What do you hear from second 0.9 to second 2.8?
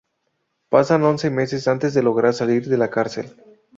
once meses antes de lograr salir de